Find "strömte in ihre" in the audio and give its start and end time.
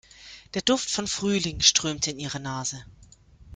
1.61-2.39